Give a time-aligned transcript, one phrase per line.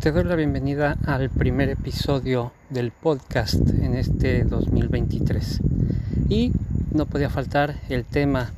[0.00, 5.60] Te doy la bienvenida al primer episodio del podcast en este 2023.
[6.30, 6.52] Y
[6.90, 8.50] no podía faltar el tema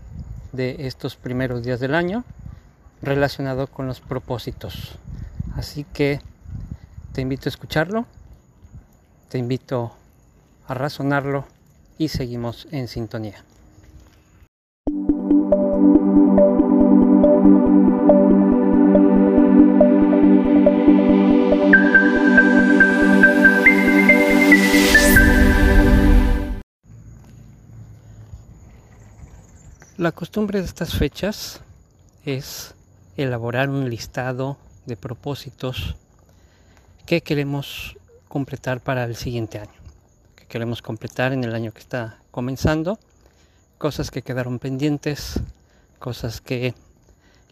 [0.53, 2.23] de estos primeros días del año
[3.03, 4.97] relacionado con los propósitos.
[5.57, 6.21] Así que
[7.13, 8.07] te invito a escucharlo,
[9.29, 9.97] te invito
[10.69, 11.45] a razonarlo
[11.99, 13.43] y seguimos en sintonía.
[29.99, 31.61] La costumbre de estas fechas
[32.25, 32.75] es
[33.19, 34.57] elaborar un listado
[34.87, 35.97] de propósitos
[37.05, 39.79] que queremos completar para el siguiente año,
[40.35, 42.99] que queremos completar en el año que está comenzando,
[43.77, 45.41] cosas que quedaron pendientes,
[45.99, 46.73] cosas que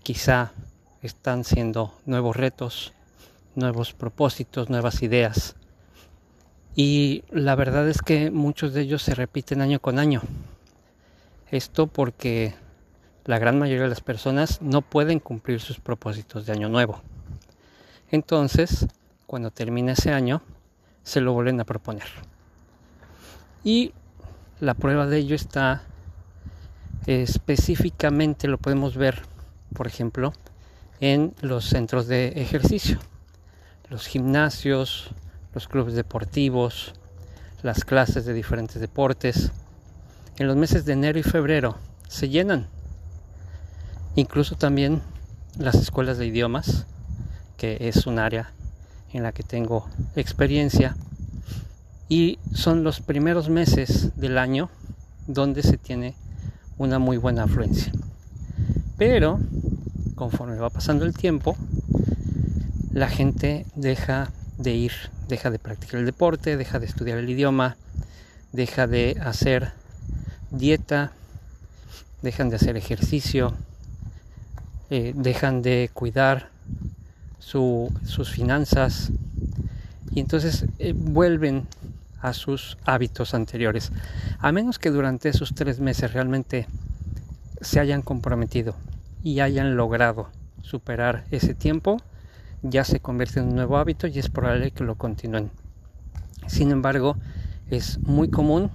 [0.02, 0.52] quizá
[1.02, 2.94] están siendo nuevos retos,
[3.54, 5.56] nuevos propósitos, nuevas ideas.
[6.74, 10.22] Y la verdad es que muchos de ellos se repiten año con año.
[11.50, 12.54] Esto porque
[13.24, 17.02] la gran mayoría de las personas no pueden cumplir sus propósitos de año nuevo.
[18.10, 18.86] Entonces,
[19.26, 20.42] cuando termina ese año,
[21.02, 22.06] se lo vuelven a proponer.
[23.64, 23.92] Y
[24.60, 25.82] la prueba de ello está
[27.06, 29.22] específicamente, lo podemos ver,
[29.74, 30.32] por ejemplo,
[31.00, 32.98] en los centros de ejercicio,
[33.88, 35.10] los gimnasios,
[35.52, 36.94] los clubes deportivos,
[37.62, 39.50] las clases de diferentes deportes
[40.38, 41.76] en los meses de enero y febrero
[42.08, 42.68] se llenan.
[44.16, 45.02] Incluso también
[45.58, 46.86] las escuelas de idiomas,
[47.56, 48.52] que es un área
[49.12, 50.96] en la que tengo experiencia,
[52.08, 54.68] y son los primeros meses del año
[55.26, 56.16] donde se tiene
[56.78, 57.92] una muy buena afluencia.
[58.96, 59.38] Pero
[60.16, 61.56] conforme va pasando el tiempo,
[62.92, 64.92] la gente deja de ir,
[65.28, 67.76] deja de practicar el deporte, deja de estudiar el idioma,
[68.52, 69.72] deja de hacer
[70.50, 71.12] dieta,
[72.22, 73.54] dejan de hacer ejercicio,
[74.90, 76.48] eh, dejan de cuidar
[77.38, 79.10] sus finanzas
[80.12, 81.66] y entonces eh, vuelven
[82.20, 83.92] a sus hábitos anteriores.
[84.38, 86.66] A menos que durante esos tres meses realmente
[87.60, 88.74] se hayan comprometido
[89.22, 90.28] y hayan logrado
[90.62, 91.98] superar ese tiempo,
[92.62, 95.50] ya se convierte en un nuevo hábito y es probable que lo continúen.
[96.46, 97.16] Sin embargo,
[97.70, 98.70] es muy común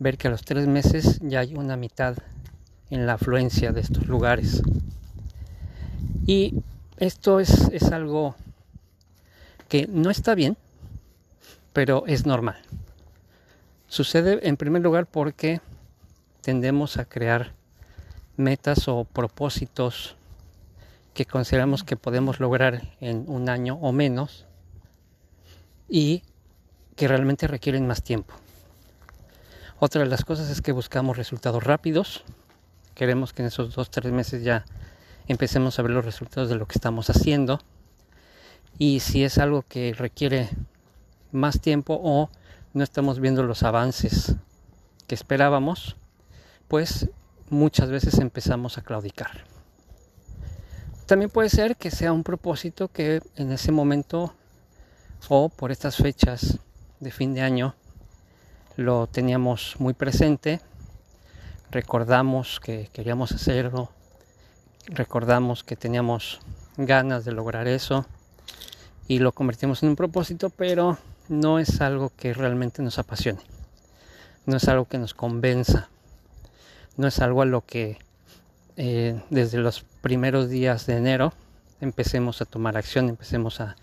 [0.00, 2.16] ver que a los tres meses ya hay una mitad
[2.88, 4.62] en la afluencia de estos lugares.
[6.26, 6.54] Y
[6.96, 8.34] esto es, es algo
[9.68, 10.56] que no está bien,
[11.72, 12.56] pero es normal.
[13.88, 15.60] Sucede en primer lugar porque
[16.40, 17.52] tendemos a crear
[18.36, 20.16] metas o propósitos
[21.12, 24.46] que consideramos que podemos lograr en un año o menos
[25.88, 26.22] y
[26.96, 28.34] que realmente requieren más tiempo.
[29.82, 32.22] Otra de las cosas es que buscamos resultados rápidos.
[32.94, 34.66] Queremos que en esos dos, tres meses ya
[35.26, 37.60] empecemos a ver los resultados de lo que estamos haciendo.
[38.76, 40.50] Y si es algo que requiere
[41.32, 42.28] más tiempo o
[42.74, 44.34] no estamos viendo los avances
[45.06, 45.96] que esperábamos,
[46.68, 47.08] pues
[47.48, 49.44] muchas veces empezamos a claudicar.
[51.06, 54.34] También puede ser que sea un propósito que en ese momento
[55.30, 56.58] o por estas fechas
[57.00, 57.74] de fin de año
[58.80, 60.58] lo teníamos muy presente,
[61.70, 63.90] recordamos que queríamos hacerlo,
[64.86, 66.40] recordamos que teníamos
[66.78, 68.06] ganas de lograr eso
[69.06, 70.96] y lo convertimos en un propósito, pero
[71.28, 73.42] no es algo que realmente nos apasione,
[74.46, 75.90] no es algo que nos convenza,
[76.96, 77.98] no es algo a lo que
[78.78, 81.34] eh, desde los primeros días de enero
[81.82, 83.76] empecemos a tomar acción, empecemos a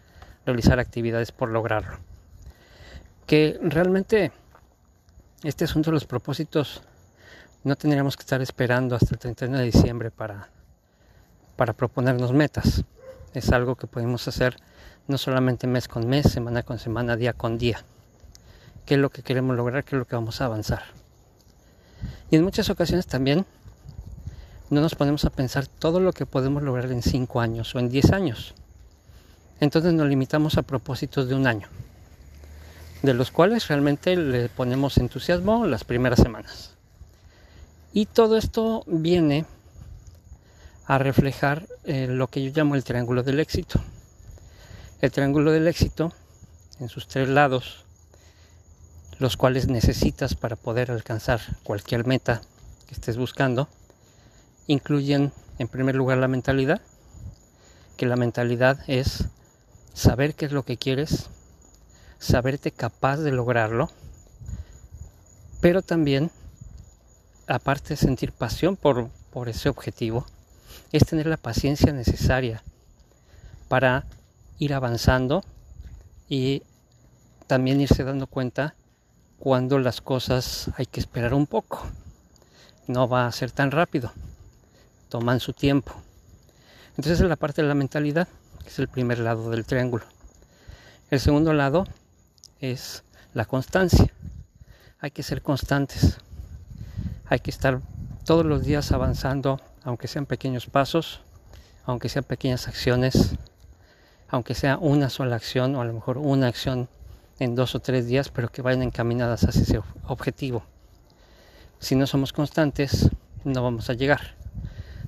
[0.44, 2.00] realizar actividades por lograrlo.
[3.28, 4.32] Que realmente
[5.44, 6.82] este asunto de los propósitos
[7.64, 10.50] no tendríamos que estar esperando hasta el 31 de diciembre para,
[11.56, 12.84] para proponernos metas.
[13.34, 14.58] Es algo que podemos hacer
[15.08, 17.84] no solamente mes con mes, semana con semana, día con día.
[18.86, 19.84] ¿Qué es lo que queremos lograr?
[19.84, 20.84] ¿Qué es lo que vamos a avanzar?
[22.32, 23.46] Y en muchas ocasiones también
[24.70, 27.90] no nos ponemos a pensar todo lo que podemos lograr en 5 años o en
[27.90, 28.56] 10 años.
[29.60, 31.68] Entonces nos limitamos a propósitos de un año
[33.02, 36.72] de los cuales realmente le ponemos entusiasmo las primeras semanas.
[37.94, 39.46] Y todo esto viene
[40.86, 43.82] a reflejar eh, lo que yo llamo el triángulo del éxito.
[45.02, 46.14] El triángulo del éxito,
[46.80, 47.84] en sus tres lados,
[49.20, 52.42] los cuales necesitas para poder alcanzar cualquier meta
[52.88, 53.68] que estés buscando,
[54.68, 56.82] incluyen en primer lugar la mentalidad,
[57.96, 59.26] que la mentalidad es
[59.94, 61.30] saber qué es lo que quieres,
[62.20, 63.90] saberte capaz de lograrlo,
[65.62, 66.32] pero también,
[67.48, 70.26] aparte de sentir pasión por, por ese objetivo,
[70.92, 72.64] es tener la paciencia necesaria
[73.68, 74.06] para
[74.60, 75.44] ir avanzando
[76.30, 76.64] y
[77.48, 78.76] también irse dando cuenta
[79.40, 81.86] cuando las cosas hay que esperar un poco.
[82.88, 84.12] No va a ser tan rápido,
[85.10, 85.94] toman su tiempo.
[86.92, 88.28] Entonces es la parte de la mentalidad,
[88.64, 90.06] que es el primer lado del triángulo.
[91.10, 91.86] El segundo lado
[92.60, 94.12] es la constancia.
[95.00, 96.18] Hay que ser constantes.
[97.26, 97.82] Hay que estar
[98.26, 101.22] todos los días avanzando, aunque sean pequeños pasos,
[101.86, 103.36] aunque sean pequeñas acciones,
[104.28, 106.90] aunque sea una sola acción o a lo mejor una acción
[107.40, 110.64] en dos o tres días, pero que vayan encaminadas hacia ese objetivo.
[111.80, 113.10] Si no somos constantes,
[113.44, 114.36] no vamos a llegar.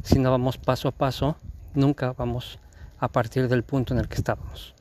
[0.04, 1.36] Si no vamos paso a paso,
[1.74, 2.60] nunca vamos
[3.00, 4.76] a partir del punto en el que estábamos.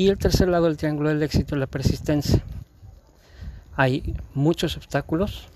[0.00, 2.42] Y el tercer lado del triángulo del éxito es la persistencia.
[3.76, 5.48] Hay muchos obstáculos,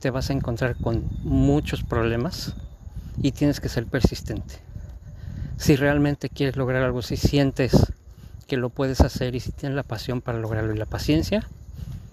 [0.00, 2.54] te vas a encontrar con muchos problemas
[3.22, 4.56] y tienes que ser persistente.
[5.56, 7.94] Si realmente quieres lograr algo, si sientes
[8.46, 11.48] que lo puedes hacer y si tienes la pasión para lograrlo y la paciencia,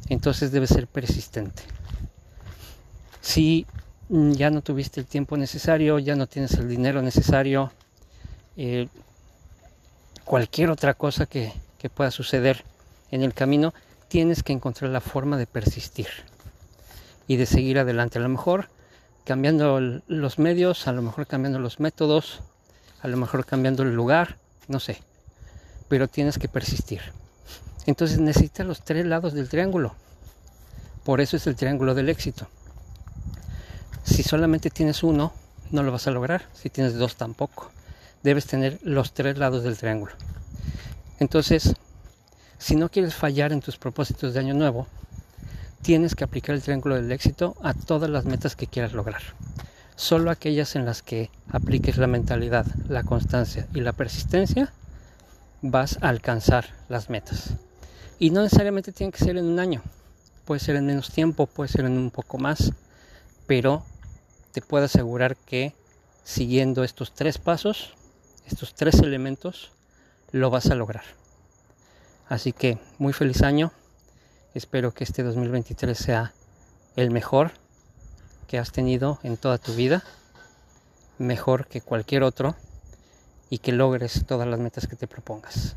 [0.08, 1.64] entonces debes ser persistente.
[3.20, 3.66] Si
[4.08, 7.74] mm, ya no tuviste el tiempo necesario, ya no tienes el dinero necesario,
[8.56, 8.88] eh,
[10.28, 11.54] cualquier otra cosa que,
[11.96, 12.66] pueda suceder
[13.12, 13.74] en el camino,
[14.10, 16.08] tienes que encontrar la forma de persistir
[17.28, 18.20] y de seguir adelante.
[18.20, 18.68] A lo mejor
[19.24, 22.42] cambiando los medios, a lo mejor cambiando los métodos,
[23.02, 24.36] a lo mejor cambiando el lugar,
[24.68, 25.02] no sé
[25.88, 27.02] pero tienes que persistir.
[27.86, 29.96] Entonces necesitas los tres lados del triángulo.
[31.04, 32.48] Por eso es el triángulo del éxito.
[34.04, 35.34] Si solamente tienes uno,
[35.72, 36.46] no lo vas a lograr.
[36.54, 37.72] Si tienes dos, tampoco.
[38.24, 40.14] Debes tener los tres lados del triángulo.
[41.20, 41.74] Entonces,
[42.58, 44.88] si no quieres fallar en tus propósitos de año nuevo,
[45.82, 49.22] tienes que aplicar el triángulo del éxito a todas las metas que quieras lograr.
[49.96, 54.72] Solo aquellas en las que apliques la mentalidad, la constancia y la persistencia
[55.62, 57.54] vas a alcanzar las metas.
[58.20, 59.82] Y no necesariamente tiene que ser en un año,
[60.46, 62.72] puede ser en menos tiempo, puede ser en un poco más,
[63.48, 63.84] pero
[64.52, 65.74] te puedo asegurar que
[66.24, 67.97] siguiendo estos tres pasos,
[68.48, 69.72] estos tres elementos,
[70.32, 71.04] lo vas a lograr.
[72.28, 73.72] Así que muy feliz año,
[74.54, 76.34] espero que este 2023 sea
[76.96, 77.52] el mejor
[78.48, 80.04] que has tenido en toda tu vida,
[81.18, 82.56] mejor que cualquier otro
[83.50, 85.76] y que logres todas las metas que te propongas.